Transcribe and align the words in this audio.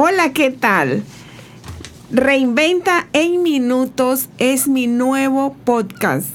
Hola, 0.00 0.32
¿qué 0.32 0.52
tal? 0.52 1.02
Reinventa 2.12 3.08
en 3.12 3.42
minutos 3.42 4.28
es 4.38 4.68
mi 4.68 4.86
nuevo 4.86 5.56
podcast. 5.64 6.28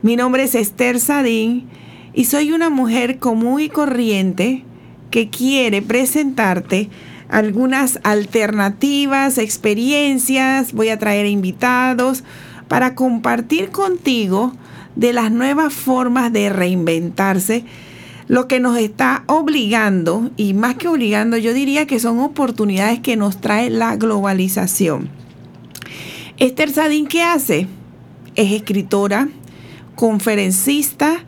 Mi 0.00 0.16
nombre 0.16 0.44
es 0.44 0.54
Esther 0.54 0.98
Sadín 0.98 1.68
y 2.14 2.24
soy 2.24 2.52
una 2.52 2.70
mujer 2.70 3.18
común 3.18 3.60
y 3.60 3.68
corriente 3.68 4.64
que 5.10 5.28
quiere 5.28 5.82
presentarte 5.82 6.88
algunas 7.28 8.00
alternativas, 8.02 9.36
experiencias, 9.36 10.72
voy 10.72 10.88
a 10.88 10.98
traer 10.98 11.26
invitados 11.26 12.24
para 12.66 12.94
compartir 12.94 13.68
contigo 13.68 14.54
de 14.94 15.12
las 15.12 15.30
nuevas 15.30 15.74
formas 15.74 16.32
de 16.32 16.48
reinventarse, 16.48 17.66
lo 18.28 18.48
que 18.48 18.60
nos 18.60 18.76
está 18.78 19.24
obligando, 19.26 20.30
y 20.36 20.54
más 20.54 20.74
que 20.74 20.88
obligando, 20.88 21.36
yo 21.36 21.54
diría 21.54 21.86
que 21.86 22.00
son 22.00 22.18
oportunidades 22.20 23.00
que 23.00 23.16
nos 23.16 23.40
trae 23.40 23.70
la 23.70 23.96
globalización. 23.96 25.08
Esther 26.38 26.70
Sadin, 26.70 27.06
¿qué 27.06 27.22
hace? 27.22 27.66
Es 28.34 28.52
escritora, 28.52 29.28
conferencista 29.94 31.24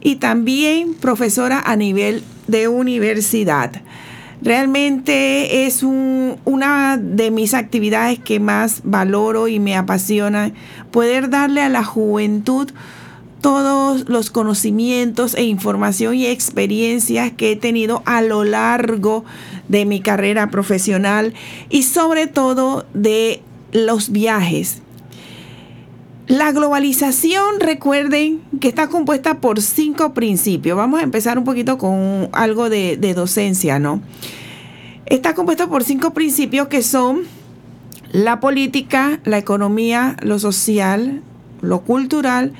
y 0.00 0.16
también 0.16 0.94
profesora 0.94 1.62
a 1.64 1.76
nivel 1.76 2.22
de 2.46 2.68
universidad. 2.68 3.82
Realmente 4.42 5.66
es 5.66 5.82
una 5.82 6.96
de 6.96 7.30
mis 7.30 7.52
actividades 7.52 8.18
que 8.18 8.40
más 8.40 8.80
valoro 8.84 9.48
y 9.48 9.60
me 9.60 9.76
apasiona, 9.76 10.52
poder 10.90 11.28
darle 11.28 11.60
a 11.60 11.68
la 11.68 11.84
juventud 11.84 12.70
todos 13.40 14.08
los 14.08 14.30
conocimientos 14.30 15.34
e 15.34 15.44
información 15.44 16.14
y 16.14 16.26
experiencias 16.26 17.32
que 17.32 17.52
he 17.52 17.56
tenido 17.56 18.02
a 18.06 18.22
lo 18.22 18.44
largo 18.44 19.24
de 19.68 19.86
mi 19.86 20.00
carrera 20.00 20.50
profesional 20.50 21.34
y 21.68 21.84
sobre 21.84 22.26
todo 22.26 22.86
de 22.94 23.42
los 23.72 24.10
viajes. 24.10 24.82
La 26.30 26.52
globalización, 26.52 27.58
recuerden 27.58 28.40
que 28.60 28.68
está 28.68 28.86
compuesta 28.86 29.40
por 29.40 29.60
cinco 29.60 30.14
principios. 30.14 30.76
Vamos 30.76 31.00
a 31.00 31.02
empezar 31.02 31.38
un 31.38 31.44
poquito 31.44 31.76
con 31.76 32.28
algo 32.32 32.70
de, 32.70 32.96
docencia, 33.14 33.80
¿no? 33.80 34.00
Está 35.06 35.34
compuesta 35.34 35.66
por 35.66 35.82
cinco 35.82 36.12
principios 36.14 36.68
que 36.68 36.82
son 36.82 37.22
la 38.12 38.38
política, 38.38 39.18
la 39.24 39.38
economía, 39.38 40.16
lo 40.22 40.38
social, 40.38 41.20
lo 41.62 41.80
cultural 41.80 42.52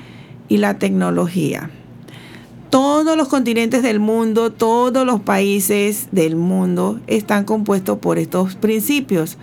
y 0.50 0.58
la 0.58 0.78
tecnología. 0.78 1.70
Todos 2.68 3.16
los 3.16 3.28
continentes 3.28 3.82
del 3.82 4.00
mundo, 4.00 4.52
todos 4.52 5.06
los 5.06 5.20
países 5.20 6.08
del 6.12 6.36
mundo 6.36 7.00
están 7.06 7.44
compuestos 7.44 7.98
por 7.98 8.18
estos 8.18 8.56
principios. 8.56 9.38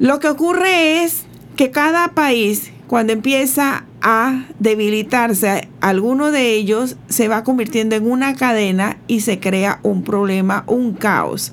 Lo 0.00 0.18
que 0.18 0.28
ocurre 0.28 1.04
es 1.04 1.22
que 1.54 1.70
cada 1.70 2.08
país 2.08 2.72
cuando 2.86 3.12
empieza 3.12 3.84
a 4.00 4.44
debilitarse 4.60 5.68
alguno 5.80 6.30
de 6.30 6.54
ellos, 6.54 6.96
se 7.08 7.28
va 7.28 7.42
convirtiendo 7.42 7.96
en 7.96 8.08
una 8.08 8.34
cadena 8.34 8.98
y 9.08 9.20
se 9.20 9.40
crea 9.40 9.80
un 9.82 10.02
problema, 10.02 10.64
un 10.68 10.94
caos. 10.94 11.52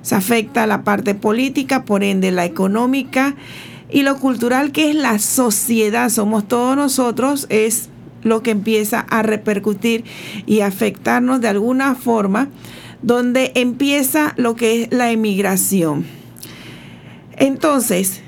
Se 0.00 0.14
afecta 0.14 0.66
la 0.66 0.82
parte 0.82 1.14
política, 1.14 1.84
por 1.84 2.02
ende 2.02 2.30
la 2.30 2.46
económica 2.46 3.34
y 3.90 4.02
lo 4.02 4.18
cultural 4.18 4.72
que 4.72 4.90
es 4.90 4.96
la 4.96 5.18
sociedad, 5.18 6.08
somos 6.08 6.48
todos 6.48 6.76
nosotros, 6.76 7.46
es 7.50 7.90
lo 8.22 8.42
que 8.42 8.50
empieza 8.50 9.00
a 9.00 9.22
repercutir 9.22 10.04
y 10.46 10.60
afectarnos 10.60 11.40
de 11.40 11.48
alguna 11.48 11.94
forma, 11.94 12.48
donde 13.02 13.52
empieza 13.54 14.34
lo 14.36 14.56
que 14.56 14.82
es 14.82 14.92
la 14.92 15.10
emigración. 15.10 16.04
Entonces, 17.36 18.22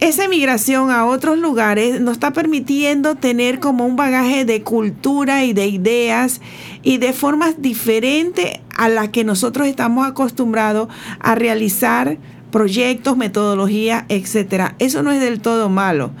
esa 0.00 0.28
migración 0.28 0.92
a 0.92 1.06
otros 1.06 1.38
lugares 1.38 2.00
nos 2.00 2.12
está 2.12 2.32
permitiendo 2.32 3.16
tener 3.16 3.58
como 3.58 3.84
un 3.84 3.96
bagaje 3.96 4.44
de 4.44 4.62
cultura 4.62 5.44
y 5.44 5.52
de 5.52 5.66
ideas 5.66 6.40
y 6.84 6.98
de 6.98 7.12
formas 7.12 7.60
diferentes 7.60 8.60
a 8.76 8.88
las 8.88 9.08
que 9.08 9.24
nosotros 9.24 9.66
estamos 9.66 10.06
acostumbrados 10.06 10.88
a 11.18 11.34
realizar 11.34 12.18
proyectos, 12.52 13.16
metodología, 13.16 14.06
etcétera. 14.08 14.76
Eso 14.78 15.02
no 15.02 15.10
es 15.10 15.20
del 15.20 15.40
todo 15.40 15.68
malo. 15.68 16.12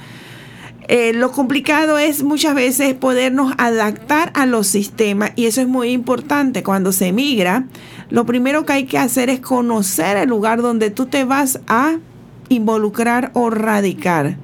Eh, 0.90 1.12
lo 1.12 1.32
complicado 1.32 1.98
es 1.98 2.22
muchas 2.22 2.54
veces 2.54 2.94
podernos 2.94 3.52
adaptar 3.58 4.32
a 4.34 4.46
los 4.46 4.66
sistemas 4.66 5.32
y 5.36 5.44
eso 5.44 5.60
es 5.60 5.68
muy 5.68 5.90
importante. 5.90 6.62
Cuando 6.62 6.92
se 6.92 7.12
migra, 7.12 7.66
lo 8.08 8.24
primero 8.24 8.64
que 8.64 8.72
hay 8.72 8.84
que 8.86 8.96
hacer 8.96 9.28
es 9.28 9.40
conocer 9.40 10.16
el 10.16 10.30
lugar 10.30 10.62
donde 10.62 10.88
tú 10.88 11.04
te 11.04 11.24
vas 11.24 11.60
a 11.66 11.98
involucrar 12.48 13.30
o 13.34 13.50
radicar. 13.50 14.38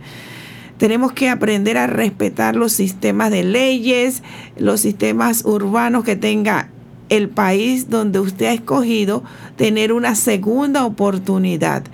Tenemos 0.77 1.13
que 1.13 1.31
aprender 1.31 1.79
a 1.79 1.87
respetar 1.87 2.57
los 2.57 2.73
sistemas 2.73 3.31
de 3.31 3.43
leyes, 3.43 4.23
los 4.59 4.83
sistemas 4.83 5.47
urbanos 5.47 6.05
que 6.05 6.17
tenga 6.17 6.69
el 7.09 7.29
país 7.29 7.91
donde 7.91 8.21
usted 8.21 8.47
ha 8.47 8.53
escogido 8.53 9.23
tener 9.57 9.93
una 9.93 10.15
segunda 10.15 10.85
oportunidad. 10.85 11.85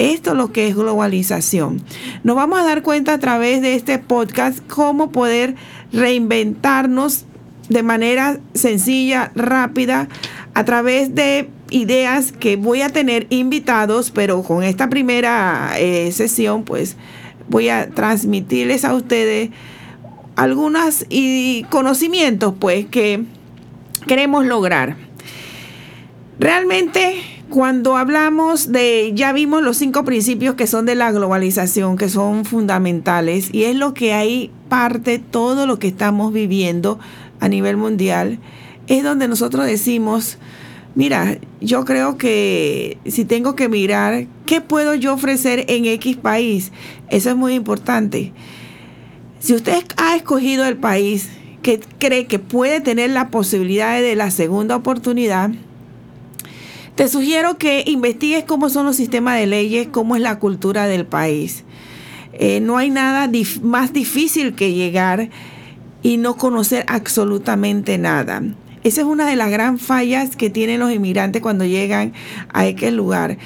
Esto 0.00 0.30
es 0.30 0.36
lo 0.38 0.50
que 0.50 0.66
es 0.66 0.74
globalización. 0.74 1.82
Nos 2.24 2.34
vamos 2.34 2.58
a 2.58 2.64
dar 2.64 2.82
cuenta 2.82 3.12
a 3.12 3.18
través 3.18 3.60
de 3.60 3.74
este 3.74 3.98
podcast 3.98 4.60
cómo 4.66 5.12
poder 5.12 5.56
reinventarnos 5.92 7.26
de 7.68 7.82
manera 7.82 8.40
sencilla, 8.54 9.30
rápida, 9.34 10.08
a 10.54 10.64
través 10.64 11.14
de 11.14 11.50
ideas 11.68 12.32
que 12.32 12.56
voy 12.56 12.80
a 12.80 12.88
tener 12.88 13.26
invitados, 13.28 14.10
pero 14.10 14.42
con 14.42 14.62
esta 14.62 14.88
primera 14.88 15.72
eh, 15.76 16.10
sesión, 16.12 16.64
pues 16.64 16.96
voy 17.50 17.68
a 17.68 17.90
transmitirles 17.90 18.86
a 18.86 18.94
ustedes 18.94 19.50
algunos 20.34 21.04
conocimientos, 21.68 22.54
pues, 22.58 22.86
que 22.86 23.24
queremos 24.06 24.46
lograr. 24.46 24.96
Realmente, 26.38 27.39
cuando 27.50 27.96
hablamos 27.96 28.72
de, 28.72 29.12
ya 29.14 29.32
vimos 29.32 29.62
los 29.62 29.76
cinco 29.76 30.04
principios 30.04 30.54
que 30.54 30.66
son 30.66 30.86
de 30.86 30.94
la 30.94 31.12
globalización, 31.12 31.96
que 31.96 32.08
son 32.08 32.44
fundamentales, 32.44 33.50
y 33.52 33.64
es 33.64 33.76
lo 33.76 33.92
que 33.92 34.14
hay 34.14 34.50
parte 34.68 35.18
todo 35.18 35.66
lo 35.66 35.78
que 35.78 35.88
estamos 35.88 36.32
viviendo 36.32 36.98
a 37.40 37.48
nivel 37.48 37.76
mundial, 37.76 38.38
es 38.86 39.02
donde 39.02 39.28
nosotros 39.28 39.66
decimos, 39.66 40.38
Mira, 40.94 41.38
yo 41.60 41.84
creo 41.84 42.18
que 42.18 42.98
si 43.06 43.24
tengo 43.24 43.54
que 43.54 43.68
mirar 43.68 44.26
qué 44.44 44.60
puedo 44.60 44.94
yo 44.94 45.14
ofrecer 45.14 45.64
en 45.68 45.86
X 45.86 46.16
país, 46.16 46.72
eso 47.10 47.30
es 47.30 47.36
muy 47.36 47.54
importante. 47.54 48.32
Si 49.38 49.54
usted 49.54 49.84
ha 49.96 50.16
escogido 50.16 50.66
el 50.66 50.76
país 50.76 51.30
que 51.62 51.80
cree 51.98 52.26
que 52.26 52.40
puede 52.40 52.80
tener 52.80 53.10
la 53.10 53.28
posibilidad 53.28 54.00
de 54.00 54.16
la 54.16 54.32
segunda 54.32 54.74
oportunidad, 54.74 55.50
te 57.00 57.08
sugiero 57.08 57.56
que 57.56 57.82
investigues 57.86 58.44
cómo 58.44 58.68
son 58.68 58.84
los 58.84 58.96
sistemas 58.96 59.38
de 59.38 59.46
leyes, 59.46 59.88
cómo 59.90 60.16
es 60.16 60.20
la 60.20 60.38
cultura 60.38 60.86
del 60.86 61.06
país. 61.06 61.64
Eh, 62.34 62.60
no 62.60 62.76
hay 62.76 62.90
nada 62.90 63.26
más 63.62 63.94
difícil 63.94 64.54
que 64.54 64.74
llegar 64.74 65.30
y 66.02 66.18
no 66.18 66.36
conocer 66.36 66.84
absolutamente 66.88 67.96
nada. 67.96 68.42
Esa 68.84 69.00
es 69.00 69.06
una 69.06 69.26
de 69.26 69.36
las 69.36 69.50
gran 69.50 69.78
fallas 69.78 70.36
que 70.36 70.50
tienen 70.50 70.78
los 70.78 70.92
inmigrantes 70.92 71.40
cuando 71.40 71.64
llegan 71.64 72.12
a 72.52 72.64
aquel 72.64 72.96
lugar. 72.96 73.38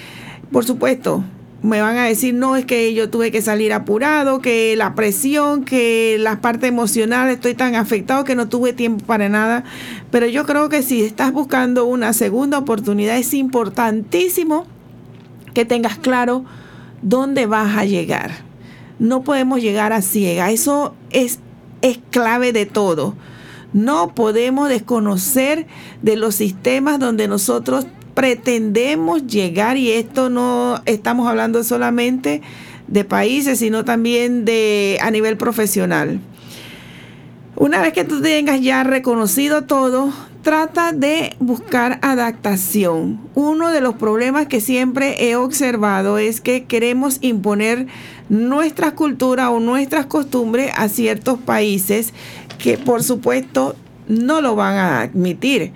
Por 0.51 0.65
supuesto, 0.65 1.23
me 1.65 1.81
van 1.81 1.97
a 1.97 2.05
decir, 2.05 2.35
no, 2.35 2.57
es 2.57 2.67
que 2.67 2.93
yo 2.93 3.09
tuve 3.09 3.33
que 3.33 3.41
salir 3.41 3.73
apurado, 3.73 4.41
que 4.41 4.77
la 4.77 4.95
presión, 4.95 5.65
que 5.65 6.19
la 6.21 6.43
parte 6.43 6.67
emocional, 6.67 7.31
estoy 7.31 7.55
tan 7.55 7.75
afectado 7.75 8.25
que 8.25 8.35
no 8.35 8.51
tuve 8.51 8.75
tiempo 8.75 9.07
para 9.07 9.31
nada. 9.31 9.65
Pero 10.11 10.27
yo 10.27 10.45
creo 10.45 10.69
que 10.69 10.83
si 10.83 11.03
estás 11.03 11.33
buscando 11.33 11.87
una 11.87 12.13
segunda 12.13 12.59
oportunidad, 12.59 13.17
es 13.17 13.33
importantísimo 13.33 14.67
que 15.55 15.65
tengas 15.65 15.97
claro 15.97 16.45
dónde 17.01 17.47
vas 17.47 17.79
a 17.79 17.87
llegar. 17.87 18.33
No 18.99 19.23
podemos 19.23 19.63
llegar 19.63 19.95
a 19.95 20.03
ciega. 20.03 20.51
Eso 20.51 20.95
es, 21.13 21.39
es 21.81 21.99
clave 22.11 22.53
de 22.53 22.67
todo. 22.67 23.15
No 23.73 24.15
podemos 24.15 24.69
desconocer 24.69 25.67
de 26.03 26.17
los 26.17 26.35
sistemas 26.35 26.99
donde 26.99 27.27
nosotros 27.27 27.87
pretendemos 28.15 29.27
llegar 29.27 29.77
y 29.77 29.91
esto 29.91 30.31
no 30.31 30.81
estamos 30.87 31.29
hablando 31.29 31.63
solamente 31.65 32.43
de 32.87 33.05
países, 33.05 33.59
sino 33.59 33.85
también 33.85 34.45
de 34.45 34.99
a 35.03 35.11
nivel 35.11 35.37
profesional. 35.37 36.21
Una 37.57 37.81
vez 37.81 37.93
que 37.93 38.05
tú 38.05 38.21
tengas 38.21 38.61
ya 38.61 38.83
reconocido 38.83 39.63
todo, 39.63 40.13
trata 40.43 40.93
de 40.93 41.37
buscar 41.39 41.99
adaptación. 42.03 43.21
Uno 43.35 43.71
de 43.71 43.81
los 43.81 43.95
problemas 43.95 44.47
que 44.49 44.61
siempre 44.61 45.29
he 45.29 45.37
observado 45.37 46.19
es 46.19 46.41
que 46.41 46.65
queremos 46.65 47.19
imponer 47.21 47.87
nuestra 48.29 48.93
cultura 48.93 49.51
o 49.51 49.61
nuestras 49.61 50.07
costumbres 50.07 50.73
a 50.77 50.89
ciertos 50.89 51.39
países 51.39 52.13
que 52.59 52.77
por 52.77 53.03
supuesto 53.03 53.77
no 54.09 54.41
lo 54.41 54.57
van 54.57 54.77
a 54.77 55.01
admitir. 55.03 55.73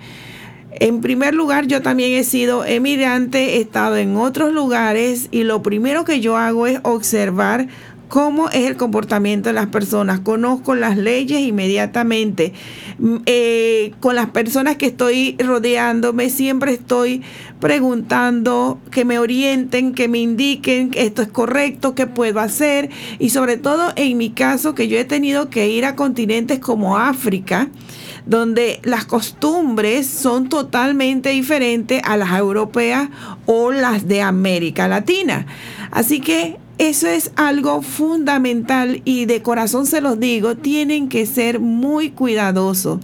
En 0.71 1.01
primer 1.01 1.33
lugar, 1.33 1.65
yo 1.65 1.81
también 1.81 2.13
he 2.13 2.23
sido 2.23 2.63
emigrante, 2.63 3.57
he 3.57 3.61
estado 3.61 3.97
en 3.97 4.15
otros 4.15 4.53
lugares 4.53 5.27
y 5.31 5.43
lo 5.43 5.63
primero 5.63 6.05
que 6.05 6.19
yo 6.19 6.37
hago 6.37 6.67
es 6.67 6.79
observar 6.83 7.67
cómo 8.09 8.49
es 8.49 8.65
el 8.65 8.75
comportamiento 8.75 9.49
de 9.49 9.53
las 9.53 9.67
personas. 9.67 10.19
Conozco 10.19 10.75
las 10.75 10.97
leyes 10.97 11.39
inmediatamente. 11.39 12.53
Mm, 12.97 13.17
eh, 13.25 13.93
con 13.99 14.15
las 14.15 14.31
personas 14.31 14.75
que 14.75 14.87
estoy 14.87 15.37
rodeándome, 15.39 16.29
siempre 16.29 16.73
estoy 16.73 17.21
preguntando 17.59 18.79
que 18.91 19.05
me 19.05 19.19
orienten, 19.19 19.93
que 19.93 20.07
me 20.07 20.19
indiquen 20.19 20.91
que 20.91 21.03
esto 21.03 21.21
es 21.21 21.29
correcto, 21.29 21.95
qué 21.95 22.07
puedo 22.07 22.39
hacer. 22.39 22.89
Y 23.19 23.29
sobre 23.29 23.57
todo 23.57 23.93
en 23.95 24.17
mi 24.17 24.31
caso, 24.31 24.75
que 24.75 24.87
yo 24.87 24.97
he 24.97 25.05
tenido 25.05 25.49
que 25.49 25.69
ir 25.69 25.85
a 25.85 25.95
continentes 25.95 26.59
como 26.59 26.97
África 26.97 27.69
donde 28.29 28.79
las 28.83 29.05
costumbres 29.05 30.05
son 30.05 30.49
totalmente 30.49 31.29
diferentes 31.29 31.99
a 32.05 32.15
las 32.15 32.37
europeas 32.37 33.09
o 33.47 33.71
las 33.71 34.07
de 34.07 34.21
América 34.21 34.87
Latina. 34.87 35.47
Así 35.89 36.21
que 36.21 36.57
eso 36.77 37.07
es 37.07 37.31
algo 37.35 37.81
fundamental 37.81 39.01
y 39.03 39.25
de 39.25 39.41
corazón 39.41 39.87
se 39.87 39.99
los 39.99 40.19
digo, 40.19 40.55
tienen 40.55 41.09
que 41.09 41.25
ser 41.25 41.59
muy 41.59 42.11
cuidadosos 42.11 42.99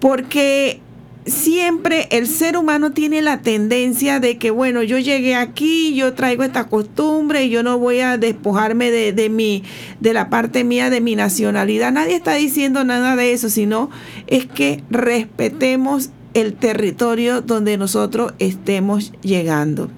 porque 0.00 0.81
siempre 1.26 2.08
el 2.10 2.26
ser 2.26 2.56
humano 2.56 2.92
tiene 2.92 3.22
la 3.22 3.42
tendencia 3.42 4.20
de 4.20 4.38
que, 4.38 4.50
bueno, 4.50 4.82
yo 4.82 4.98
llegué 4.98 5.34
aquí, 5.34 5.94
yo 5.94 6.14
traigo 6.14 6.42
esta 6.42 6.68
costumbre 6.68 7.48
yo 7.52 7.62
no 7.62 7.78
voy 7.78 8.00
a 8.00 8.18
despojarme 8.18 8.90
de, 8.90 9.12
de, 9.12 9.28
mi, 9.28 9.62
de 10.00 10.12
la 10.12 10.30
parte 10.30 10.64
mía 10.64 10.90
de 10.90 11.00
mi 11.00 11.16
nacionalidad. 11.16 11.92
Nadie 11.92 12.16
está 12.16 12.34
diciendo 12.34 12.84
nada 12.84 13.16
de 13.16 13.32
eso, 13.32 13.48
sino 13.48 13.90
es 14.26 14.46
que 14.46 14.82
respetemos 14.90 16.10
el 16.34 16.54
territorio 16.54 17.42
donde 17.42 17.76
nosotros 17.76 18.32
estemos 18.38 19.12
llegando. 19.22 19.90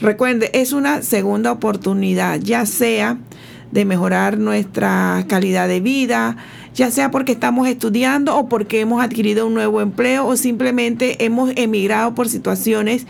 Recuerde, 0.00 0.50
es 0.52 0.72
una 0.72 1.02
segunda 1.02 1.52
oportunidad, 1.52 2.40
ya 2.40 2.66
sea 2.66 3.18
de 3.72 3.84
mejorar 3.84 4.38
nuestra 4.38 5.24
calidad 5.28 5.68
de 5.68 5.80
vida, 5.80 6.36
ya 6.76 6.90
sea 6.90 7.10
porque 7.10 7.32
estamos 7.32 7.66
estudiando 7.66 8.36
o 8.36 8.48
porque 8.48 8.80
hemos 8.80 9.02
adquirido 9.02 9.46
un 9.46 9.54
nuevo 9.54 9.80
empleo 9.80 10.26
o 10.26 10.36
simplemente 10.36 11.24
hemos 11.24 11.50
emigrado 11.56 12.14
por 12.14 12.28
situaciones 12.28 13.06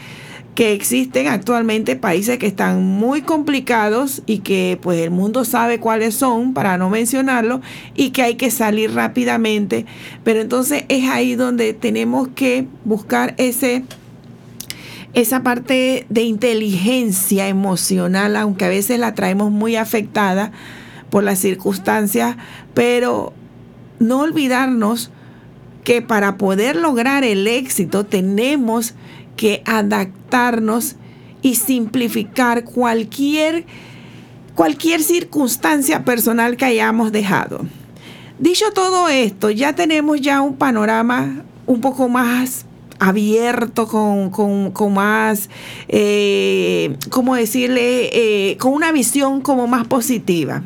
que 0.54 0.72
existen 0.72 1.26
actualmente 1.26 1.96
países 1.96 2.38
que 2.38 2.46
están 2.46 2.82
muy 2.82 3.22
complicados 3.22 4.22
y 4.24 4.38
que 4.38 4.78
pues 4.80 5.00
el 5.00 5.10
mundo 5.10 5.44
sabe 5.44 5.80
cuáles 5.80 6.14
son 6.14 6.54
para 6.54 6.78
no 6.78 6.88
mencionarlo 6.88 7.60
y 7.94 8.10
que 8.10 8.22
hay 8.22 8.36
que 8.36 8.50
salir 8.50 8.94
rápidamente. 8.94 9.84
Pero 10.24 10.40
entonces 10.40 10.84
es 10.88 11.10
ahí 11.10 11.34
donde 11.34 11.74
tenemos 11.74 12.28
que 12.28 12.66
buscar 12.84 13.34
ese 13.36 13.84
esa 15.12 15.42
parte 15.42 16.06
de 16.08 16.22
inteligencia 16.22 17.48
emocional, 17.48 18.36
aunque 18.36 18.66
a 18.66 18.69
veces 18.69 18.98
la 18.98 19.14
traemos 19.14 19.50
muy 19.50 19.74
afectada 19.74 20.52
por 21.10 21.24
las 21.24 21.38
circunstancias, 21.38 22.36
pero 22.74 23.32
no 23.98 24.20
olvidarnos 24.20 25.10
que 25.84 26.02
para 26.02 26.37
poder 26.37 26.76
lograr 26.76 27.25
el 27.25 27.46
éxito 27.46 28.04
tenemos 28.04 28.94
que 29.37 29.62
adaptarnos 29.66 30.96
y 31.43 31.54
simplificar 31.54 32.64
cualquier, 32.64 33.64
cualquier 34.54 35.02
circunstancia 35.02 36.04
personal 36.04 36.56
que 36.56 36.64
hayamos 36.64 37.12
dejado. 37.12 37.66
Dicho 38.38 38.66
todo 38.75 39.08
esto, 39.08 39.50
ya 39.50 39.75
tenemos 39.75 40.20
ya 40.20 40.40
un 40.40 40.56
panorama 40.56 41.44
un 41.66 41.81
poco 41.81 42.08
más 42.08 42.66
abierto, 42.98 43.87
con, 43.87 44.31
con, 44.31 44.94
más, 44.94 45.48
eh, 45.88 46.96
¿cómo 47.10 47.34
decirle? 47.34 48.10
Eh, 48.12 48.56
con 48.58 48.72
una 48.72 48.93
visión 48.93 49.40
como 49.40 49.66
más 49.66 49.87
positiva. 49.87 50.62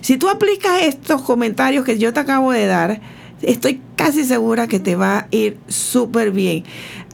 Si 0.00 0.16
tú 0.16 0.28
aplicas 0.28 0.82
estos 0.82 1.22
comentarios 1.22 1.84
que 1.84 1.98
yo 1.98 2.12
te 2.12 2.20
acabo 2.20 2.52
de 2.52 2.66
dar, 2.66 3.00
estoy 3.42 3.80
casi 3.96 4.24
segura 4.24 4.66
que 4.66 4.80
te 4.80 4.96
va 4.96 5.18
a 5.18 5.28
ir 5.30 5.58
súper 5.68 6.30
bien. 6.30 6.64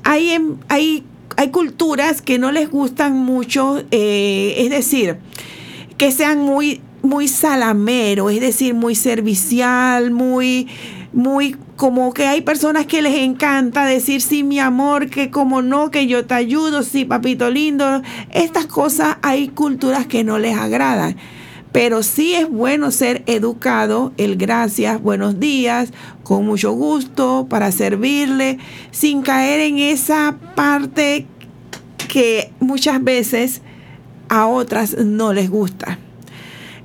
Hay, 0.02 0.36
hay, 0.68 1.04
hay 1.36 1.50
culturas 1.50 2.22
que 2.22 2.38
no 2.38 2.52
les 2.52 2.70
gustan 2.70 3.14
mucho, 3.14 3.82
eh, 3.90 4.54
es 4.58 4.70
decir, 4.70 5.18
que 5.96 6.12
sean 6.12 6.40
muy, 6.40 6.80
muy 7.02 7.28
salamero, 7.28 8.30
es 8.30 8.40
decir, 8.40 8.74
muy 8.74 8.94
servicial, 8.94 10.10
muy 10.10 10.68
muy 11.16 11.56
como 11.76 12.12
que 12.12 12.26
hay 12.26 12.42
personas 12.42 12.84
que 12.84 13.00
les 13.00 13.14
encanta 13.14 13.86
decir 13.86 14.20
sí 14.20 14.44
mi 14.44 14.60
amor, 14.60 15.08
que 15.08 15.30
como 15.30 15.62
no, 15.62 15.90
que 15.90 16.06
yo 16.06 16.26
te 16.26 16.34
ayudo, 16.34 16.82
sí 16.82 17.06
papito 17.06 17.50
lindo. 17.50 18.02
Estas 18.32 18.66
cosas 18.66 19.16
hay 19.22 19.48
culturas 19.48 20.06
que 20.06 20.24
no 20.24 20.38
les 20.38 20.54
agradan. 20.58 21.16
Pero 21.72 22.02
sí 22.02 22.34
es 22.34 22.50
bueno 22.50 22.90
ser 22.90 23.22
educado, 23.26 24.12
el 24.18 24.36
gracias, 24.36 25.00
buenos 25.00 25.40
días, 25.40 25.90
con 26.22 26.44
mucho 26.44 26.72
gusto, 26.72 27.46
para 27.48 27.72
servirle, 27.72 28.58
sin 28.90 29.22
caer 29.22 29.60
en 29.60 29.78
esa 29.78 30.36
parte 30.54 31.26
que 32.08 32.52
muchas 32.60 33.02
veces 33.02 33.62
a 34.28 34.46
otras 34.46 34.98
no 34.98 35.32
les 35.32 35.48
gusta. 35.48 35.98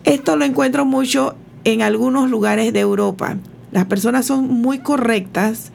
Esto 0.06 0.38
lo 0.38 0.46
encuentro 0.46 0.86
mucho 0.86 1.36
en 1.66 1.82
algunos 1.82 2.30
lugares 2.30 2.72
de 2.72 2.80
Europa. 2.80 3.38
Las 3.72 3.86
personas 3.86 4.26
son 4.26 4.48
muy 4.48 4.80
correctas, 4.80 5.72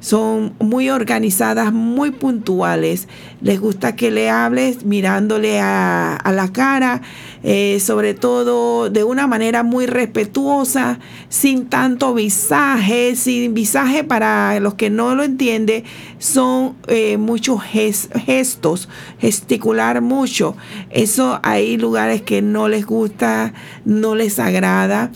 son 0.00 0.54
muy 0.60 0.90
organizadas, 0.90 1.72
muy 1.72 2.10
puntuales. 2.10 3.08
Les 3.40 3.60
gusta 3.60 3.96
que 3.96 4.10
le 4.10 4.30
hables 4.30 4.84
mirándole 4.84 5.60
a, 5.60 6.18
la 6.32 6.52
cara, 6.52 7.02
eh, 7.42 7.78
sobre 7.80 8.14
todo 8.14 8.90
de 8.90 9.04
una 9.04 9.26
manera 9.26 9.62
muy 9.62 9.86
respetuosa, 9.86 10.98
sin 11.28 11.66
tanto 11.66 12.14
visaje. 12.14 13.16
Sin 13.16 13.54
visaje, 13.54 14.04
para 14.04 14.58
los 14.60 14.74
que 14.74 14.90
no 14.90 15.14
lo 15.14 15.22
entienden, 15.22 15.84
son 16.18 16.76
eh, 16.86 17.16
muchos 17.16 17.62
gestos, 17.62 18.88
gesticular 19.20 20.00
mucho. 20.00 20.56
Eso 20.90 21.40
hay 21.42 21.76
lugares 21.76 22.22
que 22.22 22.42
no 22.42 22.68
les 22.68 22.86
gusta, 22.86 23.52
no 23.84 24.14
les 24.14 24.38
agrada 24.38 25.10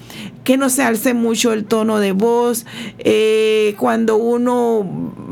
que 0.45 0.57
no 0.57 0.71
se 0.71 0.83
alce 0.83 1.15
mucho 1.15 1.53
el 1.53 1.65
tono 1.65 1.99
de 1.99 2.13
voz, 2.13 2.67
eh, 2.99 3.75
cuando 3.79 4.17
uno 4.17 4.85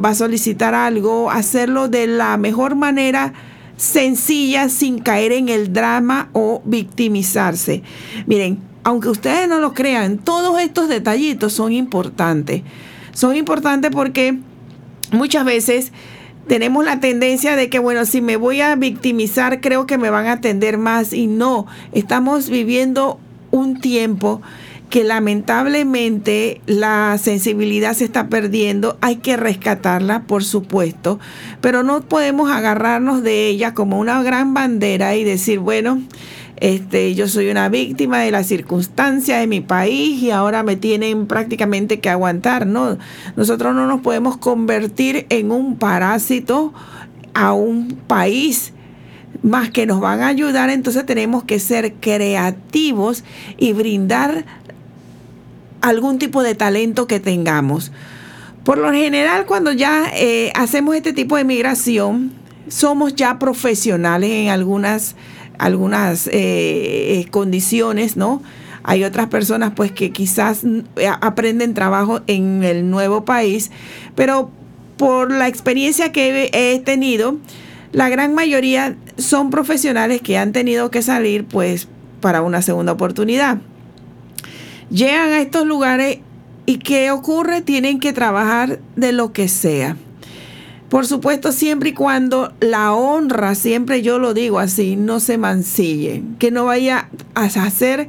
va 0.02 0.10
a 0.10 0.14
solicitar 0.14 0.75
algo, 0.75 1.31
hacerlo 1.31 1.88
de 1.88 2.06
la 2.06 2.37
mejor 2.37 2.76
manera 2.76 3.32
sencilla 3.81 4.69
sin 4.69 4.99
caer 4.99 5.32
en 5.32 5.49
el 5.49 5.73
drama 5.73 6.29
o 6.35 6.61
victimizarse. 6.67 7.83
Miren, 8.26 8.59
aunque 8.85 9.09
ustedes 9.09 9.49
no 9.49 9.59
lo 9.59 9.73
crean, 9.73 10.19
todos 10.19 10.61
estos 10.61 10.90
detallitos 10.90 11.54
son 11.54 11.73
importantes. 11.73 12.62
Son 13.14 13.35
importantes 13.35 13.90
porque 13.90 14.38
muchas 15.12 15.47
veces 15.47 15.93
tenemos 16.47 16.85
la 16.85 17.00
tendencia 17.00 17.57
de 17.57 17.71
que, 17.71 17.78
bueno, 17.78 18.04
si 18.04 18.21
me 18.21 18.37
voy 18.37 18.61
a 18.61 18.76
victimizar, 18.76 19.62
creo 19.62 19.87
que 19.87 19.97
me 19.97 20.11
van 20.11 20.26
a 20.26 20.33
atender 20.33 20.76
más 20.76 21.14
y 21.14 21.26
no, 21.26 21.66
estamos 21.93 22.50
viviendo 22.50 23.19
un 23.50 23.81
tiempo 23.81 24.43
que 24.90 25.04
lamentablemente 25.04 26.61
la 26.66 27.16
sensibilidad 27.16 27.94
se 27.94 28.04
está 28.04 28.28
perdiendo, 28.28 28.99
hay 29.00 29.16
que 29.16 29.37
rescatarla, 29.37 30.25
por 30.25 30.42
supuesto, 30.42 31.20
pero 31.61 31.85
no 31.85 32.02
podemos 32.02 32.50
agarrarnos 32.50 33.23
de 33.23 33.47
ella 33.47 33.73
como 33.73 34.00
una 34.00 34.20
gran 34.25 34.52
bandera 34.52 35.14
y 35.14 35.23
decir, 35.23 35.61
bueno, 35.61 36.02
este, 36.56 37.14
yo 37.14 37.28
soy 37.28 37.50
una 37.50 37.68
víctima 37.68 38.18
de 38.18 38.32
las 38.32 38.49
circunstancias 38.49 39.38
de 39.40 39.47
mi 39.47 39.61
país 39.61 40.20
y 40.20 40.32
ahora 40.32 40.64
me 40.64 40.75
tienen 40.75 41.28
prácticamente 41.28 42.00
que 42.00 42.11
aguantar, 42.11 42.66
¿no? 42.66 42.99
Nosotros 43.37 43.75
no 43.75 43.87
nos 43.87 44.00
podemos 44.00 44.38
convertir 44.38 45.25
en 45.30 45.52
un 45.52 45.76
parásito 45.76 46.75
a 47.32 47.52
un 47.52 47.97
país 48.09 48.73
más 49.42 49.70
que 49.70 49.87
nos 49.87 50.00
van 50.00 50.20
a 50.20 50.26
ayudar, 50.26 50.70
entonces 50.70 51.06
tenemos 51.06 51.44
que 51.44 51.59
ser 51.61 51.94
creativos 51.94 53.25
y 53.56 53.73
brindar 53.73 54.44
algún 55.80 56.18
tipo 56.18 56.42
de 56.42 56.54
talento 56.54 57.06
que 57.06 57.20
tengamos. 57.20 57.92
Por 58.64 58.78
lo 58.78 58.92
general, 58.92 59.46
cuando 59.46 59.72
ya 59.72 60.10
eh, 60.14 60.52
hacemos 60.54 60.94
este 60.94 61.12
tipo 61.12 61.37
de 61.37 61.44
migración, 61.44 62.32
somos 62.68 63.14
ya 63.14 63.38
profesionales 63.38 64.30
en 64.30 64.49
algunas, 64.49 65.16
algunas 65.58 66.26
eh, 66.26 66.32
eh, 66.32 67.26
condiciones, 67.30 68.16
¿no? 68.16 68.42
Hay 68.82 69.04
otras 69.04 69.28
personas 69.28 69.72
pues 69.75 69.92
que 69.92 70.10
quizás 70.10 70.62
aprenden 71.20 71.75
trabajo 71.75 72.20
en 72.26 72.62
el 72.64 72.88
nuevo 72.90 73.25
país, 73.25 73.70
pero 74.14 74.50
por 74.96 75.30
la 75.32 75.49
experiencia 75.49 76.12
que 76.12 76.50
he 76.52 76.78
tenido, 76.80 77.37
la 77.92 78.08
gran 78.08 78.34
mayoría 78.34 78.96
son 79.18 79.50
profesionales 79.50 80.22
que 80.22 80.38
han 80.38 80.52
tenido 80.52 80.90
que 80.90 81.02
salir 81.02 81.44
pues 81.44 81.88
para 82.20 82.42
una 82.42 82.62
segunda 82.62 82.92
oportunidad 82.92 83.58
llegan 84.90 85.30
a 85.30 85.40
estos 85.40 85.66
lugares 85.66 86.18
y 86.66 86.78
¿qué 86.78 87.11
ocurre? 87.11 87.62
Tienen 87.62 88.00
que 88.00 88.12
trabajar 88.12 88.80
de 88.97 89.12
lo 89.12 89.32
que 89.32 89.49
sea. 89.49 89.97
Por 90.88 91.06
supuesto, 91.06 91.52
siempre 91.52 91.90
y 91.90 91.94
cuando 91.94 92.52
la 92.61 92.92
honra, 92.92 93.54
siempre 93.54 94.02
yo 94.02 94.18
lo 94.18 94.35
digo 94.35 94.59
así, 94.59 94.97
no 94.97 95.20
se 95.20 95.38
mancille, 95.38 96.25
que 96.40 96.50
no 96.50 96.64
vaya 96.64 97.09
a 97.35 97.44
hacer 97.44 98.09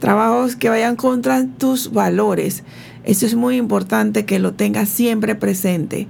trabajos 0.00 0.56
que 0.56 0.68
vayan 0.68 0.96
contra 0.96 1.46
tus 1.46 1.92
valores. 1.92 2.64
Eso 3.04 3.26
es 3.26 3.36
muy 3.36 3.56
importante 3.56 4.24
que 4.24 4.40
lo 4.40 4.54
tengas 4.54 4.88
siempre 4.88 5.36
presente. 5.36 6.08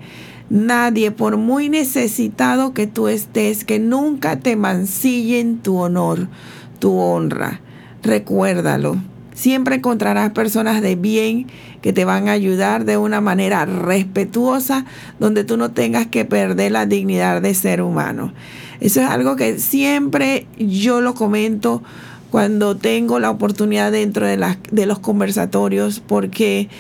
Nadie, 0.49 1.11
por 1.11 1.37
muy 1.37 1.69
necesitado 1.69 2.73
que 2.73 2.87
tú 2.87 3.09
estés, 3.09 3.65
que 3.65 3.79
nunca 3.79 4.39
te 4.39 4.57
mancillen 4.57 5.59
tu 5.59 5.77
honor, 5.77 6.29
tu 6.79 6.99
honra. 6.99 7.61
Recuérdalo. 8.03 8.97
Siempre 9.37 9.77
encontrarás 9.77 10.33
personas 10.33 10.81
de 10.81 10.97
bien 10.97 11.47
que 11.83 11.93
te 11.93 12.07
van 12.07 12.31
a 12.31 12.33
ayudar 12.33 12.87
de 12.87 12.97
una 12.97 13.21
manera 13.21 13.67
respetuosa, 13.67 14.87
donde 15.21 15.45
tú 15.45 15.59
no 15.59 15.73
tengas 15.73 16.07
que 16.07 16.25
perder 16.25 16.73
la 16.73 16.87
dignidad 16.87 17.43
de 17.43 17.53
ser 17.53 17.83
humano. 17.83 18.33
Eso 18.81 19.03
es 19.03 19.07
algo 19.07 19.37
que 19.37 19.59
siempre 19.59 20.47
yo 20.59 21.03
lo 21.03 21.15
comento 21.15 21.83
cuando 22.31 22.79
tengo 22.79 23.19
la 23.19 23.29
oportunidad 23.29 23.93
dentro 23.93 24.27
de, 24.27 24.43
de 24.73 24.87
los 24.87 25.01
conversatorios, 25.01 26.01
porque 26.01 26.71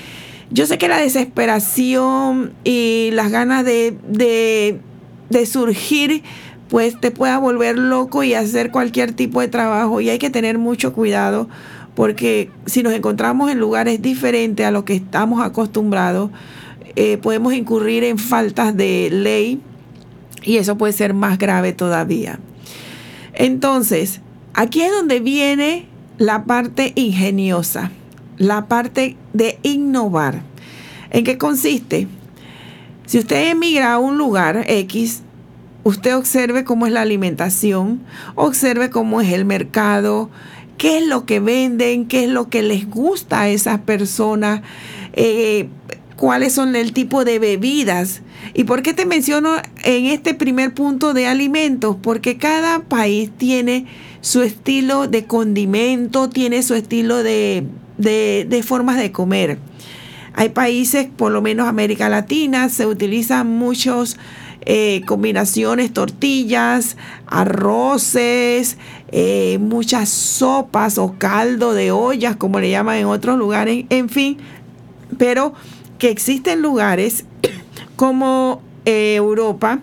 yo 0.51 0.65
sé 0.65 0.79
que 0.79 0.89
la 0.89 0.97
desesperación 0.97 2.55
y 2.65 3.11
las 3.13 3.31
ganas 3.31 3.67
de, 3.67 3.99
de, 4.09 4.81
de 5.29 5.45
surgir 5.45 6.23
pues 6.69 6.99
te 6.99 7.11
pueda 7.11 7.39
volver 7.39 7.79
loco 7.79 8.23
y 8.23 8.33
hacer 8.33 8.71
cualquier 8.71 9.13
tipo 9.13 9.43
de 9.43 9.49
trabajo 9.49 10.01
y 10.01 10.09
hay 10.09 10.19
que 10.19 10.31
tener 10.31 10.59
mucho 10.59 10.95
cuidado 10.95 11.49
porque 11.97 12.50
si 12.67 12.83
nos 12.83 12.93
encontramos 12.93 13.50
en 13.50 13.59
lugares 13.59 14.00
diferentes 14.03 14.65
a 14.65 14.71
lo 14.71 14.85
que 14.85 14.95
estamos 14.95 15.43
acostumbrados, 15.43 16.31
eh, 16.95 17.17
podemos 17.17 17.55
incurrir 17.55 18.05
en 18.05 18.19
faltas 18.19 18.76
de 18.76 19.09
ley 19.11 19.61
y 20.43 20.59
eso 20.59 20.76
puede 20.76 20.93
ser 20.93 21.15
más 21.15 21.38
grave 21.38 21.73
todavía. 21.73 22.38
Entonces, 23.33 24.21
aquí 24.53 24.83
es 24.83 24.93
donde 24.93 25.21
viene 25.21 25.87
la 26.19 26.45
parte 26.45 26.93
ingeniosa, 26.97 27.91
la 28.37 28.67
parte 28.67 29.17
de 29.33 29.59
innovar. 29.62 30.43
¿En 31.11 31.25
qué 31.25 31.38
consiste? 31.38 32.09
Si 33.07 33.19
usted 33.19 33.50
emigra 33.50 33.95
a 33.95 33.99
un 33.99 34.19
lugar 34.19 34.65
X, 34.69 35.23
usted 35.83 36.15
observe 36.15 36.65
cómo 36.65 36.87
es 36.87 36.93
la 36.93 37.03
alimentación, 37.03 38.00
observe 38.35 38.91
cómo 38.91 39.21
es 39.21 39.33
el 39.33 39.45
mercado, 39.45 40.31
qué 40.76 40.99
es 40.99 41.06
lo 41.06 41.26
que 41.26 41.40
venden, 41.40 42.06
qué 42.06 42.25
es 42.25 42.30
lo 42.30 42.49
que 42.49 42.62
les 42.62 42.88
gusta 42.88 43.42
a 43.42 43.49
esas 43.49 43.80
personas, 43.80 44.62
eh, 45.12 45.68
cuáles 46.16 46.52
son 46.52 46.76
el 46.76 46.92
tipo 46.92 47.25
de 47.25 47.38
bebidas. 47.38 48.23
¿Y 48.54 48.64
por 48.64 48.83
qué 48.83 48.95
te 48.95 49.06
menciono 49.06 49.56
en 49.85 50.06
este 50.06 50.35
primer 50.35 50.75
punto 50.75 51.14
de 51.14 51.26
alimentos? 51.26 51.97
Porque 52.00 52.37
cada 52.37 52.80
país 52.80 53.30
tiene 53.37 53.87
su 54.21 54.42
estilo 54.42 55.09
de 55.09 55.25
condimento, 55.26 56.28
tiene 56.28 56.62
su 56.62 56.75
estilo 56.75 57.23
de, 57.23 57.66
de 57.99 58.62
formas 58.64 58.99
de 58.99 59.12
comer. 59.12 59.59
Hay 60.35 60.50
países, 60.50 61.09
por 61.16 61.33
lo 61.33 61.40
menos 61.40 61.66
América 61.66 62.11
Latina, 62.11 62.68
se 62.68 62.87
utilizan 62.87 63.47
muchos 63.49 64.18
eh, 64.69 65.03
combinaciones, 65.07 65.93
tortillas, 65.93 66.97
arroces, 67.29 68.79
eh, 69.13 69.59
muchas 69.61 70.09
sopas 70.09 70.99
o 70.99 71.15
caldo 71.19 71.73
de 71.73 71.93
ollas, 71.93 72.35
como 72.35 72.59
le 72.59 72.71
llaman 72.71 72.97
en 72.97 73.07
otros 73.07 73.39
lugares, 73.39 73.85
en 73.91 74.09
fin, 74.09 74.39
pero 75.19 75.55
que 75.99 76.11
existen 76.11 76.63
lugares 76.63 77.27
como 77.97 78.61
eh, 78.87 79.15
Europa, 79.15 79.79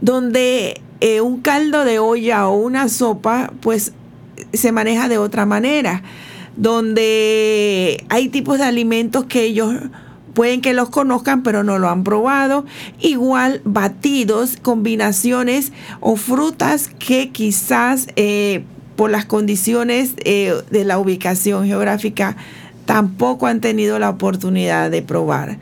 donde 0.00 0.80
un 1.22 1.42
caldo 1.42 1.84
de 1.84 1.98
olla 1.98 2.48
o 2.48 2.56
una 2.56 2.88
sopa, 2.88 3.52
pues 3.60 3.92
se 4.54 4.72
maneja 4.72 5.08
de 5.08 5.18
otra 5.18 5.44
manera, 5.44 6.02
donde 6.56 8.02
hay 8.08 8.28
tipos 8.28 8.56
de 8.58 8.64
alimentos 8.64 9.24
que 9.24 9.42
ellos 9.42 9.74
pueden 10.34 10.60
que 10.60 10.74
los 10.74 10.90
conozcan, 10.90 11.42
pero 11.42 11.62
no 11.62 11.78
lo 11.78 11.88
han 11.88 12.04
probado. 12.04 12.64
Igual 13.00 13.60
batidos, 13.64 14.56
combinaciones 14.60 15.72
o 16.00 16.16
frutas 16.16 16.90
que 16.98 17.30
quizás 17.30 18.08
eh, 18.16 18.64
por 18.96 19.10
las 19.10 19.24
condiciones 19.24 20.14
eh, 20.24 20.54
de 20.70 20.84
la 20.84 20.98
ubicación 20.98 21.66
geográfica 21.66 22.36
tampoco 22.84 23.46
han 23.46 23.60
tenido 23.60 23.98
la 23.98 24.10
oportunidad 24.10 24.90
de 24.90 25.02
probar. 25.02 25.58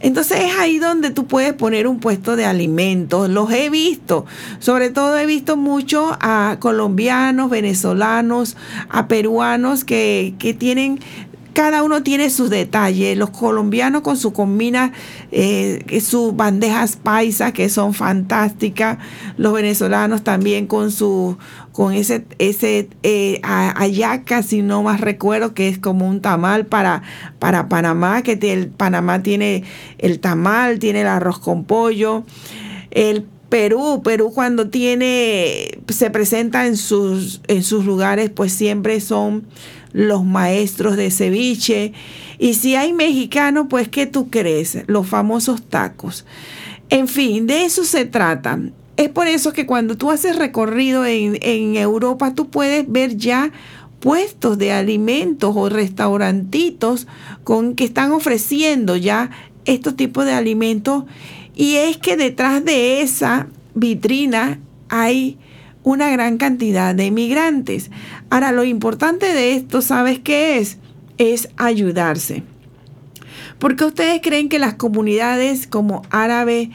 Entonces 0.00 0.40
es 0.44 0.58
ahí 0.58 0.78
donde 0.78 1.10
tú 1.10 1.26
puedes 1.26 1.54
poner 1.54 1.86
un 1.86 1.98
puesto 1.98 2.36
de 2.36 2.44
alimentos. 2.44 3.30
Los 3.30 3.50
he 3.50 3.70
visto. 3.70 4.26
Sobre 4.58 4.90
todo 4.90 5.16
he 5.16 5.24
visto 5.24 5.56
mucho 5.56 6.18
a 6.20 6.58
colombianos, 6.60 7.48
venezolanos, 7.48 8.54
a 8.90 9.08
peruanos 9.08 9.84
que, 9.84 10.34
que 10.38 10.52
tienen 10.52 11.00
cada 11.54 11.82
uno 11.82 12.02
tiene 12.02 12.28
sus 12.28 12.50
detalles. 12.50 13.16
Los 13.16 13.30
colombianos 13.30 14.02
con 14.02 14.16
su 14.16 14.32
combina, 14.32 14.92
eh, 15.32 16.00
sus 16.04 16.36
bandejas 16.36 16.96
paisas 16.96 17.52
que 17.52 17.68
son 17.68 17.94
fantásticas. 17.94 18.98
Los 19.38 19.54
venezolanos 19.54 20.22
también 20.22 20.66
con 20.66 20.90
su 20.90 21.38
con 21.72 21.94
ese 21.94 22.26
ese 22.38 22.90
eh, 23.02 23.40
ayaca, 23.42 24.42
si 24.42 24.62
no 24.62 24.82
más 24.82 25.00
recuerdo, 25.00 25.54
que 25.54 25.68
es 25.68 25.78
como 25.78 26.08
un 26.08 26.20
tamal 26.20 26.66
para 26.66 27.02
para 27.38 27.68
Panamá, 27.68 28.22
que 28.22 28.32
el 28.52 28.68
Panamá 28.68 29.22
tiene 29.22 29.64
el 29.98 30.20
tamal, 30.20 30.78
tiene 30.78 31.02
el 31.02 31.06
arroz 31.06 31.38
con 31.38 31.64
pollo. 31.64 32.24
El 32.90 33.26
Perú, 33.48 34.02
Perú 34.02 34.32
cuando 34.34 34.68
tiene, 34.68 35.78
se 35.88 36.10
presenta 36.10 36.66
en 36.66 36.76
sus, 36.76 37.40
en 37.46 37.62
sus 37.62 37.84
lugares, 37.84 38.30
pues 38.30 38.52
siempre 38.52 39.00
son 39.00 39.44
los 39.94 40.24
maestros 40.24 40.98
de 40.98 41.10
ceviche. 41.10 41.94
Y 42.38 42.54
si 42.54 42.74
hay 42.74 42.92
mexicanos, 42.92 43.68
pues 43.70 43.88
¿qué 43.88 44.04
tú 44.04 44.28
crees? 44.28 44.78
Los 44.86 45.06
famosos 45.06 45.62
tacos. 45.62 46.26
En 46.90 47.08
fin, 47.08 47.46
de 47.46 47.64
eso 47.64 47.84
se 47.84 48.04
trata. 48.04 48.58
Es 48.98 49.08
por 49.08 49.26
eso 49.26 49.54
que 49.54 49.64
cuando 49.64 49.96
tú 49.96 50.10
haces 50.10 50.36
recorrido 50.36 51.06
en, 51.06 51.38
en 51.40 51.76
Europa, 51.76 52.34
tú 52.34 52.50
puedes 52.50 52.90
ver 52.90 53.16
ya 53.16 53.50
puestos 54.00 54.58
de 54.58 54.72
alimentos 54.72 55.54
o 55.56 55.70
restaurantitos 55.70 57.06
con 57.42 57.74
que 57.74 57.84
están 57.84 58.12
ofreciendo 58.12 58.96
ya 58.96 59.30
estos 59.64 59.96
tipos 59.96 60.26
de 60.26 60.32
alimentos 60.32 61.04
y 61.56 61.76
es 61.76 61.96
que 61.96 62.16
detrás 62.16 62.64
de 62.64 63.00
esa 63.00 63.46
vitrina 63.74 64.60
hay 64.88 65.38
una 65.84 66.10
gran 66.10 66.38
cantidad 66.38 66.94
de 66.94 67.12
migrantes. 67.12 67.92
Ahora, 68.30 68.50
lo 68.50 68.64
importante 68.64 69.32
de 69.32 69.54
esto, 69.54 69.82
¿sabes 69.82 70.18
qué 70.18 70.58
es? 70.58 70.78
Es 71.18 71.48
ayudarse. 71.56 72.42
Porque 73.60 73.84
ustedes 73.84 74.20
creen 74.20 74.48
que 74.48 74.58
las 74.58 74.74
comunidades 74.74 75.68
como 75.68 76.02
árabe 76.10 76.70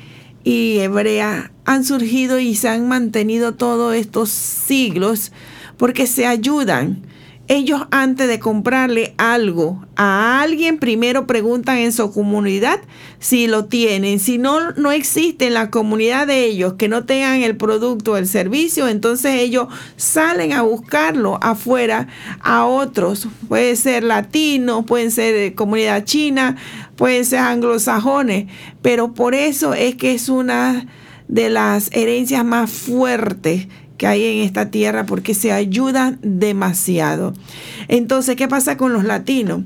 y 0.45 0.79
hebrea 0.79 1.51
han 1.65 1.83
surgido 1.83 2.39
y 2.39 2.55
se 2.55 2.69
han 2.69 2.87
mantenido 2.87 3.55
todos 3.55 3.95
estos 3.95 4.29
siglos 4.29 5.33
porque 5.77 6.07
se 6.07 6.25
ayudan 6.25 7.03
ellos 7.49 7.81
antes 7.89 8.27
de 8.27 8.37
comprarle 8.37 9.15
algo 9.17 9.83
a 9.95 10.41
alguien, 10.41 10.77
primero 10.77 11.25
preguntan 11.25 11.79
en 11.79 11.91
su 11.91 12.13
comunidad 12.13 12.79
si 13.17 13.47
lo 13.47 13.65
tienen. 13.65 14.19
Si 14.19 14.37
no, 14.37 14.71
no 14.73 14.91
existe 14.91 15.47
en 15.47 15.55
la 15.55 15.71
comunidad 15.71 16.27
de 16.27 16.45
ellos 16.45 16.75
que 16.75 16.87
no 16.87 17.05
tengan 17.05 17.41
el 17.41 17.57
producto 17.57 18.11
o 18.11 18.17
el 18.17 18.27
servicio, 18.27 18.87
entonces 18.87 19.33
ellos 19.41 19.67
salen 19.97 20.53
a 20.53 20.61
buscarlo 20.61 21.39
afuera 21.41 22.07
a 22.39 22.65
otros. 22.65 23.27
Puede 23.47 23.75
ser 23.75 24.03
latinos, 24.03 24.85
pueden 24.85 25.09
ser 25.09 25.55
comunidad 25.55 26.05
china, 26.05 26.55
pueden 26.95 27.25
ser 27.25 27.39
anglosajones, 27.39 28.45
pero 28.83 29.15
por 29.15 29.33
eso 29.33 29.73
es 29.73 29.95
que 29.95 30.13
es 30.13 30.29
una 30.29 30.85
de 31.27 31.49
las 31.49 31.89
herencias 31.93 32.45
más 32.45 32.69
fuertes 32.69 33.67
que 33.99 34.07
hay 34.07 34.25
en 34.25 34.43
esta 34.43 34.71
tierra 34.71 35.05
porque 35.05 35.35
se 35.35 35.51
ayudan 35.51 36.17
demasiado. 36.23 37.33
Entonces, 37.87 38.35
¿qué 38.35 38.47
pasa 38.47 38.77
con 38.77 38.93
los 38.93 39.03
latinos? 39.03 39.63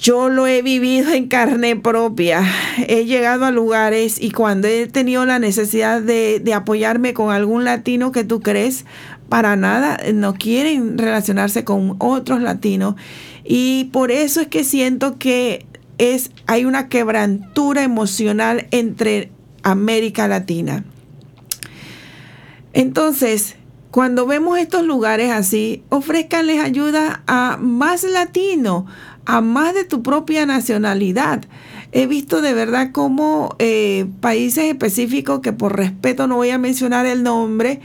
Yo 0.00 0.28
lo 0.28 0.46
he 0.46 0.62
vivido 0.62 1.12
en 1.12 1.28
carne 1.28 1.74
propia. 1.76 2.44
He 2.88 3.06
llegado 3.06 3.44
a 3.44 3.50
lugares 3.50 4.20
y 4.20 4.30
cuando 4.30 4.68
he 4.68 4.86
tenido 4.86 5.24
la 5.24 5.38
necesidad 5.38 6.02
de, 6.02 6.40
de, 6.40 6.54
apoyarme 6.54 7.14
con 7.14 7.32
algún 7.32 7.64
latino 7.64 8.12
que 8.12 8.22
tú 8.22 8.40
crees, 8.40 8.84
para 9.28 9.56
nada, 9.56 9.98
no 10.12 10.34
quieren 10.34 10.98
relacionarse 10.98 11.64
con 11.64 11.96
otros 11.98 12.42
latinos. 12.42 12.96
Y 13.44 13.84
por 13.92 14.10
eso 14.10 14.42
es 14.42 14.48
que 14.48 14.62
siento 14.62 15.18
que 15.18 15.64
es, 15.96 16.30
hay 16.46 16.66
una 16.66 16.88
quebrantura 16.88 17.82
emocional 17.82 18.66
entre 18.72 19.30
América 19.62 20.28
Latina. 20.28 20.84
Entonces, 22.72 23.56
cuando 23.90 24.26
vemos 24.26 24.58
estos 24.58 24.84
lugares 24.84 25.30
así, 25.30 25.82
ofrézcanles 25.90 26.60
ayuda 26.60 27.22
a 27.26 27.58
más 27.60 28.04
latinos, 28.04 28.84
a 29.26 29.42
más 29.42 29.74
de 29.74 29.84
tu 29.84 30.02
propia 30.02 30.46
nacionalidad. 30.46 31.44
he 31.92 32.06
visto 32.06 32.40
de 32.40 32.54
verdad 32.54 32.90
cómo 32.92 33.54
eh, 33.58 34.06
países 34.20 34.64
específicos, 34.64 35.40
que 35.40 35.52
por 35.52 35.76
respeto 35.76 36.26
no 36.26 36.36
voy 36.36 36.48
a 36.48 36.56
mencionar 36.56 37.04
el 37.04 37.22
nombre, 37.22 37.80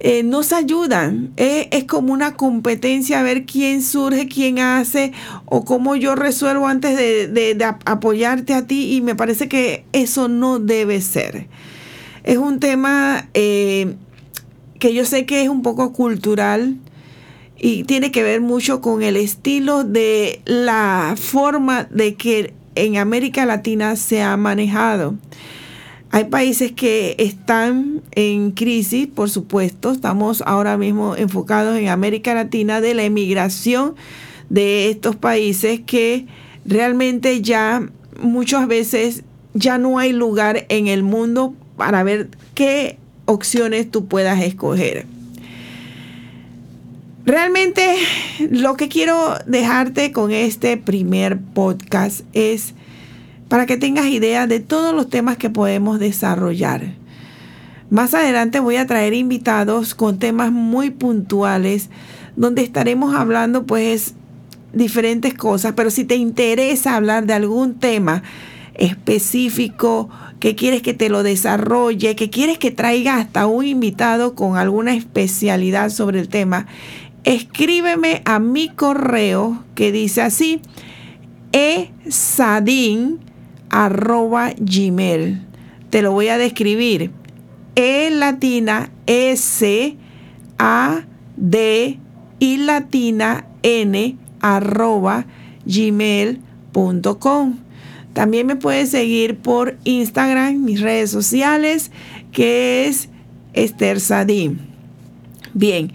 eh, 0.00 0.22
nos 0.22 0.54
ayudan. 0.54 1.32
es 1.36 1.84
como 1.84 2.14
una 2.14 2.34
competencia 2.34 3.20
a 3.20 3.22
ver 3.22 3.44
quién 3.44 3.82
surge, 3.82 4.28
quién 4.28 4.58
hace 4.58 5.12
o 5.44 5.66
cómo 5.66 5.96
yo 5.96 6.14
resuelvo 6.14 6.66
antes 6.66 6.96
de, 6.96 7.74
apoyarte 7.84 8.54
a 8.54 8.66
ti 8.66 8.94
y 8.96 9.02
me 9.02 9.14
parece 9.14 9.48
que 9.48 9.84
eso 9.92 10.28
no 10.28 10.58
debe 10.58 11.02
ser. 11.02 11.48
Es 12.24 12.38
un 12.38 12.58
tema 12.58 13.28
eh, 13.34 13.96
que 14.78 14.94
yo 14.94 15.04
sé 15.04 15.26
que 15.26 15.42
es 15.42 15.48
un 15.48 15.62
poco 15.62 15.92
cultural 15.92 16.76
y 17.58 17.84
tiene 17.84 18.10
que 18.10 18.22
ver 18.22 18.40
mucho 18.40 18.80
con 18.80 19.02
el 19.02 19.16
estilo 19.16 19.84
de 19.84 20.40
la 20.44 21.14
forma 21.18 21.84
de 21.84 22.14
que 22.14 22.54
en 22.74 22.98
América 22.98 23.46
Latina 23.46 23.96
se 23.96 24.22
ha 24.22 24.36
manejado. 24.36 25.14
Hay 26.10 26.24
países 26.24 26.72
que 26.72 27.16
están 27.18 28.02
en 28.12 28.52
crisis, 28.52 29.06
por 29.06 29.28
supuesto. 29.28 29.90
Estamos 29.90 30.42
ahora 30.46 30.76
mismo 30.76 31.16
enfocados 31.16 31.76
en 31.78 31.88
América 31.88 32.34
Latina 32.34 32.80
de 32.80 32.94
la 32.94 33.04
emigración 33.04 33.96
de 34.48 34.90
estos 34.90 35.16
países 35.16 35.80
que 35.84 36.26
realmente 36.64 37.42
ya 37.42 37.88
muchas 38.20 38.68
veces 38.68 39.24
ya 39.54 39.78
no 39.78 39.98
hay 39.98 40.12
lugar 40.12 40.66
en 40.68 40.86
el 40.86 41.02
mundo 41.02 41.54
para 41.76 42.02
ver 42.02 42.28
qué 42.54 42.98
opciones 43.26 43.90
tú 43.90 44.06
puedas 44.06 44.42
escoger. 44.42 45.06
Realmente 47.26 47.96
lo 48.50 48.76
que 48.76 48.88
quiero 48.88 49.34
dejarte 49.46 50.12
con 50.12 50.30
este 50.30 50.76
primer 50.76 51.38
podcast 51.38 52.20
es 52.32 52.72
para 53.48 53.66
que 53.66 53.76
tengas 53.76 54.06
idea 54.06 54.46
de 54.46 54.60
todos 54.60 54.94
los 54.94 55.10
temas 55.10 55.36
que 55.36 55.50
podemos 55.50 55.98
desarrollar. 55.98 56.94
Más 57.90 58.14
adelante 58.14 58.60
voy 58.60 58.76
a 58.76 58.86
traer 58.86 59.12
invitados 59.12 59.94
con 59.94 60.18
temas 60.18 60.52
muy 60.52 60.90
puntuales 60.90 61.90
donde 62.36 62.62
estaremos 62.62 63.14
hablando 63.14 63.66
pues 63.66 64.14
diferentes 64.72 65.34
cosas, 65.34 65.72
pero 65.76 65.90
si 65.90 66.04
te 66.04 66.16
interesa 66.16 66.96
hablar 66.96 67.26
de 67.26 67.34
algún 67.34 67.74
tema 67.74 68.22
específico, 68.74 70.10
que 70.40 70.54
quieres 70.54 70.82
que 70.82 70.94
te 70.94 71.08
lo 71.08 71.22
desarrolle, 71.22 72.16
que 72.16 72.30
quieres 72.30 72.58
que 72.58 72.70
traiga 72.70 73.16
hasta 73.16 73.46
un 73.46 73.64
invitado 73.64 74.34
con 74.34 74.56
alguna 74.56 74.94
especialidad 74.94 75.90
sobre 75.90 76.20
el 76.20 76.28
tema, 76.28 76.66
escríbeme 77.24 78.22
a 78.24 78.38
mi 78.38 78.68
correo 78.68 79.64
que 79.74 79.92
dice 79.92 80.22
así, 80.22 80.60
esadin 81.52 83.18
arroba 83.70 84.52
gmail. 84.58 85.42
Te 85.90 86.02
lo 86.02 86.12
voy 86.12 86.28
a 86.28 86.38
describir. 86.38 87.10
E 87.74 88.10
latina 88.10 88.90
S 89.06 89.96
A 90.58 91.04
D 91.36 91.98
y 92.38 92.56
latina 92.58 93.46
N 93.62 94.16
arroba 94.40 95.26
gmail.com. 95.66 96.46
También 98.16 98.46
me 98.46 98.56
puedes 98.56 98.88
seguir 98.88 99.36
por 99.36 99.76
Instagram, 99.84 100.64
mis 100.64 100.80
redes 100.80 101.10
sociales, 101.10 101.90
que 102.32 102.88
es 102.88 103.10
Esther 103.52 104.00
Sadin. 104.00 104.58
Bien. 105.52 105.92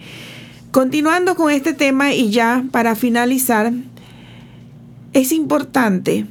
Continuando 0.70 1.34
con 1.34 1.50
este 1.50 1.72
tema 1.72 2.14
y 2.14 2.30
ya 2.30 2.64
para 2.70 2.94
finalizar, 2.94 3.72
es 5.12 5.32
importante 5.32 6.26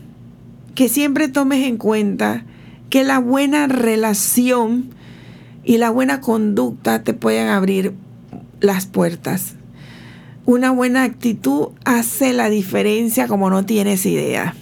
que 0.76 0.88
siempre 0.88 1.28
tomes 1.28 1.68
en 1.68 1.76
cuenta 1.76 2.46
que 2.90 3.04
la 3.04 3.20
buena 3.20 3.68
relación 3.68 4.92
y 5.66 5.78
la 5.78 5.90
buena 5.90 6.22
conducta 6.22 7.04
te 7.04 7.14
pueden 7.14 7.50
abrir 7.50 7.94
las 8.62 8.86
puertas. 8.86 9.56
Una 10.46 10.72
buena 10.72 11.04
actitud 11.04 11.72
hace 11.84 12.32
la 12.32 12.50
diferencia 12.50 13.28
como 13.28 13.50
no 13.50 13.66
tienes 13.66 14.06
idea. 14.06 14.56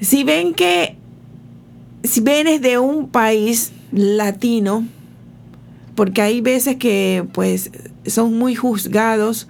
Si 0.00 0.24
ven 0.24 0.54
que, 0.54 0.96
si 2.04 2.20
vienes 2.20 2.60
de 2.60 2.78
un 2.78 3.08
país 3.08 3.72
latino, 3.92 4.84
porque 5.94 6.22
hay 6.22 6.40
veces 6.40 6.76
que 6.76 7.24
pues 7.32 7.70
son 8.06 8.38
muy 8.38 8.54
juzgados, 8.54 9.48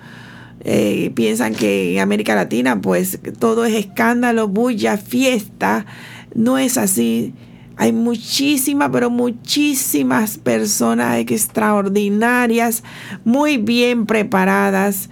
eh, 0.60 1.10
piensan 1.14 1.54
que 1.54 1.94
en 1.94 2.00
América 2.00 2.34
Latina 2.34 2.80
pues 2.80 3.18
todo 3.38 3.64
es 3.64 3.74
escándalo, 3.74 4.48
bulla, 4.48 4.96
fiesta, 4.96 5.86
no 6.34 6.58
es 6.58 6.78
así. 6.78 7.34
Hay 7.76 7.92
muchísimas, 7.92 8.90
pero 8.90 9.10
muchísimas 9.10 10.38
personas 10.38 11.18
extraordinarias, 11.18 12.82
muy 13.24 13.58
bien 13.58 14.06
preparadas, 14.06 15.10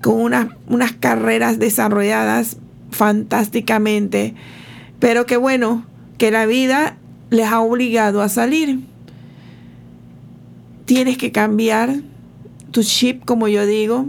con 0.00 0.20
unas, 0.20 0.48
unas 0.68 0.92
carreras 0.92 1.58
desarrolladas 1.58 2.56
fantásticamente, 2.90 4.34
pero 4.98 5.26
que 5.26 5.36
bueno, 5.36 5.84
que 6.18 6.30
la 6.30 6.46
vida 6.46 6.96
les 7.30 7.46
ha 7.46 7.60
obligado 7.60 8.22
a 8.22 8.28
salir 8.28 8.80
tienes 10.88 11.18
que 11.18 11.32
cambiar 11.32 11.96
tu 12.70 12.82
chip, 12.82 13.22
como 13.26 13.46
yo 13.46 13.66
digo. 13.66 14.06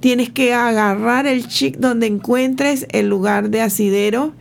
Tienes 0.00 0.28
que 0.28 0.52
agarrar 0.52 1.26
el 1.26 1.48
chip 1.48 1.76
donde 1.76 2.06
encuentres 2.06 2.86
el 2.90 3.08
lugar 3.08 3.48
de 3.48 3.62
asidero 3.62 4.34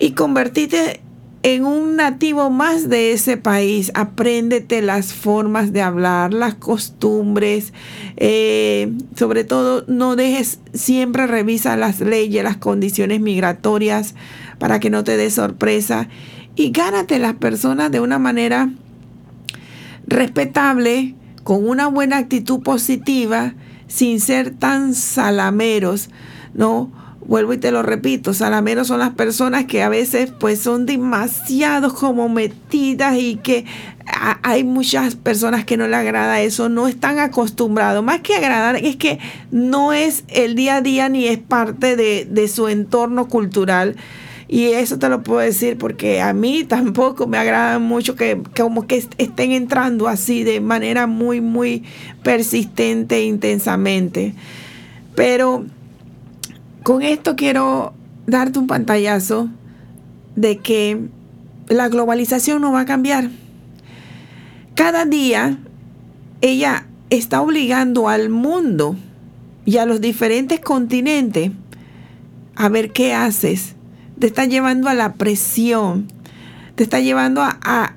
y 0.00 0.10
convertirte 0.10 1.00
en 1.44 1.64
un 1.64 1.94
nativo 1.94 2.50
más 2.50 2.88
de 2.88 3.12
ese 3.12 3.36
país. 3.36 3.92
Apréndete 3.94 4.82
las 4.82 5.14
formas 5.14 5.72
de 5.72 5.80
hablar, 5.80 6.34
las 6.34 6.56
costumbres. 6.56 7.72
Eh, 8.16 8.90
sobre 9.14 9.44
todo, 9.44 9.84
no 9.86 10.16
dejes, 10.16 10.58
siempre 10.72 11.28
revisa 11.28 11.76
las 11.76 12.00
leyes, 12.00 12.42
las 12.42 12.56
condiciones 12.56 13.20
migratorias 13.20 14.16
para 14.58 14.80
que 14.80 14.90
no 14.90 15.04
te 15.04 15.16
dé 15.16 15.30
sorpresa. 15.30 16.08
Y 16.56 16.70
gánate 16.70 17.18
las 17.18 17.34
personas 17.34 17.90
de 17.90 18.00
una 18.00 18.18
manera 18.18 18.70
respetable, 20.06 21.14
con 21.42 21.68
una 21.68 21.88
buena 21.88 22.18
actitud 22.18 22.62
positiva, 22.62 23.54
sin 23.86 24.20
ser 24.20 24.50
tan 24.50 24.94
salameros, 24.94 26.10
¿no? 26.54 26.90
Vuelvo 27.26 27.54
y 27.54 27.58
te 27.58 27.70
lo 27.70 27.82
repito, 27.82 28.34
salameros 28.34 28.88
son 28.88 28.98
las 28.98 29.14
personas 29.14 29.64
que 29.64 29.82
a 29.82 29.88
veces 29.88 30.30
pues 30.38 30.60
son 30.60 30.84
demasiado 30.84 31.94
como 31.94 32.28
metidas 32.28 33.16
y 33.16 33.36
que 33.36 33.64
hay 34.42 34.64
muchas 34.64 35.16
personas 35.16 35.64
que 35.64 35.78
no 35.78 35.88
le 35.88 35.96
agrada 35.96 36.42
eso, 36.42 36.68
no 36.68 36.86
están 36.86 37.18
acostumbrados. 37.18 38.04
Más 38.04 38.20
que 38.20 38.36
agradar, 38.36 38.76
es 38.76 38.96
que 38.96 39.18
no 39.50 39.92
es 39.92 40.24
el 40.28 40.54
día 40.54 40.76
a 40.76 40.80
día 40.82 41.08
ni 41.08 41.26
es 41.26 41.38
parte 41.38 41.96
de, 41.96 42.26
de 42.30 42.48
su 42.48 42.68
entorno 42.68 43.28
cultural. 43.28 43.96
Y 44.46 44.64
eso 44.66 44.98
te 44.98 45.08
lo 45.08 45.22
puedo 45.22 45.40
decir 45.40 45.78
porque 45.78 46.20
a 46.20 46.32
mí 46.32 46.64
tampoco 46.64 47.26
me 47.26 47.38
agrada 47.38 47.78
mucho 47.78 48.14
que 48.14 48.40
como 48.56 48.86
que 48.86 48.96
estén 49.18 49.52
entrando 49.52 50.08
así 50.08 50.44
de 50.44 50.60
manera 50.60 51.06
muy, 51.06 51.40
muy 51.40 51.84
persistente 52.22 53.16
e 53.16 53.24
intensamente. 53.24 54.34
Pero 55.14 55.64
con 56.82 57.02
esto 57.02 57.36
quiero 57.36 57.94
darte 58.26 58.58
un 58.58 58.66
pantallazo 58.66 59.48
de 60.36 60.58
que 60.58 60.98
la 61.68 61.88
globalización 61.88 62.60
no 62.60 62.72
va 62.72 62.80
a 62.80 62.86
cambiar. 62.86 63.30
Cada 64.74 65.04
día 65.06 65.58
ella 66.40 66.86
está 67.10 67.40
obligando 67.40 68.08
al 68.08 68.28
mundo 68.28 68.96
y 69.64 69.78
a 69.78 69.86
los 69.86 70.00
diferentes 70.00 70.60
continentes 70.60 71.52
a 72.56 72.68
ver 72.68 72.92
qué 72.92 73.14
haces 73.14 73.74
te 74.18 74.26
está 74.26 74.44
llevando 74.46 74.88
a 74.88 74.94
la 74.94 75.14
presión, 75.14 76.08
te 76.74 76.82
está 76.84 77.00
llevando 77.00 77.42
a, 77.42 77.94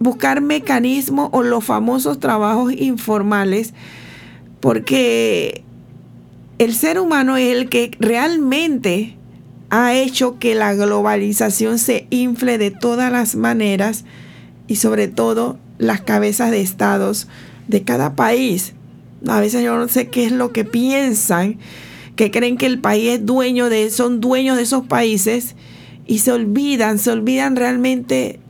buscar 0.00 0.42
mecanismos 0.42 1.30
o 1.32 1.42
los 1.42 1.64
famosos 1.64 2.20
trabajos 2.20 2.74
informales, 2.74 3.72
porque 4.60 5.62
el 6.58 6.74
ser 6.74 7.00
humano 7.00 7.38
es 7.38 7.56
el 7.56 7.70
que 7.70 7.92
realmente 7.98 9.16
ha 9.70 9.94
hecho 9.94 10.38
que 10.38 10.54
la 10.54 10.74
globalización 10.74 11.78
se 11.78 12.06
infle 12.10 12.58
de 12.58 12.70
todas 12.70 13.10
las 13.10 13.34
maneras 13.34 14.04
y 14.68 14.76
sobre 14.76 15.08
todo 15.08 15.58
las 15.78 16.02
cabezas 16.02 16.50
de 16.50 16.60
estados 16.60 17.26
de 17.68 17.82
cada 17.82 18.14
país. 18.14 18.74
A 19.26 19.40
veces 19.40 19.64
yo 19.64 19.76
no 19.78 19.88
sé 19.88 20.08
qué 20.08 20.26
es 20.26 20.32
lo 20.32 20.52
que 20.52 20.64
piensan, 20.64 21.56
que 22.16 22.30
creen 22.30 22.56
que 22.56 22.66
el 22.66 22.80
país 22.80 23.10
es 23.10 23.26
dueño 23.26 23.68
de, 23.68 23.90
son 23.90 24.20
dueños 24.20 24.56
de 24.56 24.62
esos 24.62 24.86
países 24.86 25.56
y 26.06 26.18
se 26.18 26.32
olvidan, 26.32 26.98
se 26.98 27.10
olvidan 27.10 27.56
realmente 27.56 28.40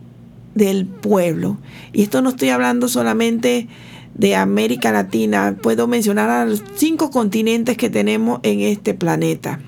del 0.55 0.87
pueblo. 0.87 1.59
Y 1.93 2.03
esto 2.03 2.23
no 2.23 2.31
estoy 2.31 2.51
hablando 2.51 2.89
solamente 2.89 3.69
de 4.15 4.37
América 4.37 4.93
Latina, 4.93 5.57
puedo 5.61 5.89
mencionar 5.89 6.31
a 6.31 6.47
los 6.47 6.63
cinco 6.77 7.11
continentes 7.11 7.77
que 7.77 7.91
tenemos 7.91 8.41
en 8.45 8.61
este 8.61 8.95
planeta. 8.95 9.61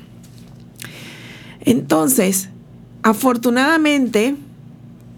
Entonces, 1.65 2.49
afortunadamente, 3.03 4.37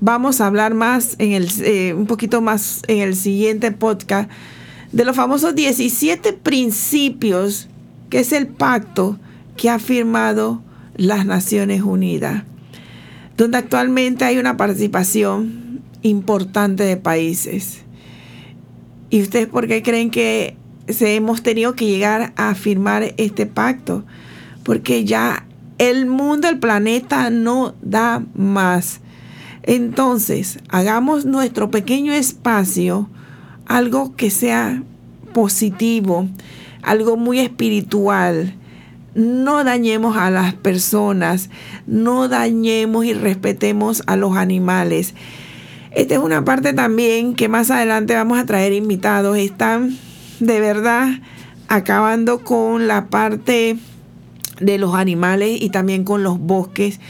vamos 0.00 0.40
a 0.40 0.46
hablar 0.46 0.72
más 0.72 1.16
en 1.18 1.32
el, 1.32 1.48
eh, 1.60 1.92
un 1.92 2.06
poquito 2.06 2.40
más 2.40 2.82
en 2.88 3.00
el 3.00 3.16
siguiente 3.16 3.70
podcast 3.70 4.30
de 4.92 5.04
los 5.04 5.14
famosos 5.14 5.54
17 5.54 6.32
principios 6.32 7.68
que 8.10 8.20
es 8.20 8.32
el 8.32 8.46
pacto 8.46 9.18
que 9.56 9.70
ha 9.70 9.78
firmado 9.78 10.62
las 10.96 11.26
Naciones 11.26 11.82
Unidas, 11.82 12.44
donde 13.36 13.58
actualmente 13.58 14.24
hay 14.24 14.38
una 14.38 14.56
participación 14.56 15.80
importante 16.02 16.84
de 16.84 16.96
países. 16.96 17.82
¿Y 19.10 19.22
ustedes 19.22 19.46
por 19.46 19.66
qué 19.66 19.82
creen 19.82 20.10
que 20.10 20.56
se 20.88 21.14
hemos 21.14 21.42
tenido 21.42 21.74
que 21.74 21.86
llegar 21.86 22.32
a 22.36 22.54
firmar 22.54 23.14
este 23.16 23.46
pacto? 23.46 24.04
Porque 24.64 25.04
ya 25.04 25.46
el 25.78 26.06
mundo, 26.06 26.48
el 26.48 26.58
planeta 26.58 27.30
no 27.30 27.74
da 27.80 28.22
más. 28.34 29.00
Entonces, 29.62 30.58
hagamos 30.68 31.24
nuestro 31.24 31.70
pequeño 31.70 32.12
espacio 32.12 33.08
algo 33.66 34.16
que 34.16 34.30
sea 34.30 34.82
positivo, 35.32 36.26
algo 36.88 37.16
muy 37.16 37.38
espiritual. 37.40 38.54
No 39.14 39.64
dañemos 39.64 40.16
a 40.16 40.30
las 40.30 40.54
personas, 40.54 41.50
no 41.86 42.28
dañemos 42.28 43.04
y 43.04 43.14
respetemos 43.14 44.02
a 44.06 44.16
los 44.16 44.36
animales. 44.36 45.14
Esta 45.90 46.14
es 46.14 46.20
una 46.20 46.44
parte 46.44 46.72
también 46.72 47.34
que 47.34 47.48
más 47.48 47.70
adelante 47.70 48.14
vamos 48.14 48.38
a 48.38 48.46
traer 48.46 48.72
invitados. 48.72 49.36
Están 49.36 49.96
de 50.40 50.60
verdad 50.60 51.08
acabando 51.68 52.44
con 52.44 52.86
la 52.86 53.08
parte 53.08 53.76
de 54.60 54.78
los 54.78 54.94
animales 54.94 55.60
y 55.60 55.70
también 55.70 56.04
con 56.04 56.22
los 56.22 56.38
bosques. 56.38 57.00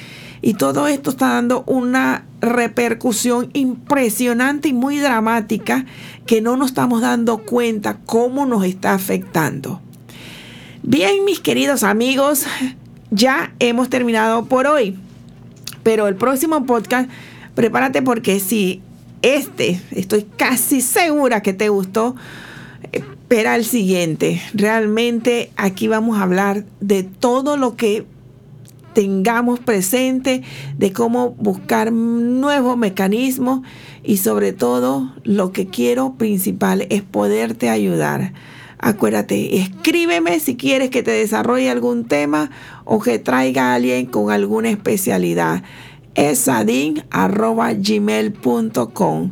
Y 0.41 0.55
todo 0.55 0.89
esto 0.89 1.11
está 1.11 1.35
dando 1.35 1.65
una 1.67 2.25
repercusión 2.41 3.51
impresionante 3.53 4.69
y 4.69 4.73
muy 4.73 4.99
dramática 4.99 5.87
que 6.27 6.41
no 6.41 6.57
nos 6.57 6.69
estamos 6.69 7.01
dando 7.01 7.39
cuenta 7.39 7.99
cómo 8.05 8.47
nos 8.47 8.65
está 8.65 8.95
afectando. 8.95 9.81
Bien, 10.83 11.25
mis 11.25 11.41
queridos 11.41 11.83
amigos, 11.83 12.47
ya 13.11 13.53
hemos 13.59 13.89
terminado 13.89 14.47
por 14.47 14.67
hoy. 14.67 14.97
Pero 15.83 16.07
el 16.07 16.17
próximo 16.17 16.67
podcast, 16.67 17.11
prepárate 17.55 18.03
porque 18.03 18.41
si 18.41 18.83
este, 19.23 19.81
estoy 19.91 20.27
casi 20.37 20.81
segura 20.81 21.43
que 21.43 21.53
te 21.53 21.69
gustó, 21.69 22.15
espera 22.93 23.57
el 23.57 23.65
siguiente. 23.65 24.41
Realmente 24.55 25.51
aquí 25.57 25.89
vamos 25.89 26.19
a 26.19 26.23
hablar 26.23 26.65
de 26.81 27.03
todo 27.03 27.57
lo 27.57 27.77
que 27.77 28.07
tengamos 28.99 29.61
presente 29.61 30.43
de 30.77 30.93
cómo 30.93 31.31
buscar 31.31 31.93
nuevos 31.93 32.77
mecanismos 32.77 33.61
y 34.03 34.17
sobre 34.17 34.53
todo 34.53 35.15
lo 35.23 35.53
que 35.53 35.69
quiero 35.69 36.15
principal 36.15 36.85
es 36.91 37.03
poderte 37.03 37.69
ayudar. 37.69 38.33
Acuérdate, 38.81 39.59
escríbeme 39.59 40.41
si 40.41 40.57
quieres 40.57 40.91
que 40.91 41.05
te 41.05 41.13
desarrolle 41.13 41.71
algún 41.71 42.07
tema 42.07 42.51
o 42.85 42.99
que 42.99 43.21
traiga 43.21 43.71
a 43.71 43.75
alguien 43.77 44.07
con 44.07 44.33
alguna 44.33 44.69
especialidad. 44.69 45.63
gmail.com 47.77 49.31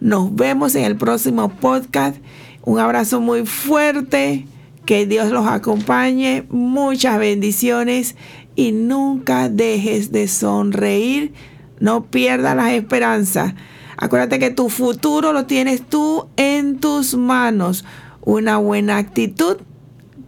Nos 0.00 0.34
vemos 0.34 0.74
en 0.74 0.82
el 0.82 0.96
próximo 0.96 1.50
podcast. 1.50 2.16
Un 2.62 2.80
abrazo 2.80 3.20
muy 3.20 3.46
fuerte. 3.46 4.48
Que 4.86 5.06
Dios 5.06 5.30
los 5.30 5.46
acompañe. 5.46 6.44
Muchas 6.50 7.18
bendiciones 7.18 8.16
y 8.56 8.72
nunca 8.72 9.48
dejes 9.48 10.12
de 10.12 10.28
sonreír. 10.28 11.32
No 11.80 12.04
pierdas 12.04 12.56
la 12.56 12.74
esperanza. 12.74 13.54
Acuérdate 13.96 14.38
que 14.38 14.50
tu 14.50 14.68
futuro 14.68 15.32
lo 15.32 15.46
tienes 15.46 15.82
tú 15.86 16.28
en 16.36 16.78
tus 16.78 17.14
manos. 17.14 17.84
Una 18.22 18.58
buena 18.58 18.96
actitud 18.96 19.58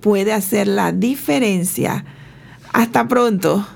puede 0.01 0.33
hacer 0.33 0.69
la 0.69 0.93
diferencia. 0.93 2.05
Hasta 2.73 3.09
pronto. 3.09 3.67